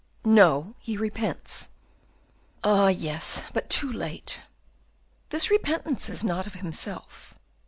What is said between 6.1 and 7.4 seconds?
not of himself."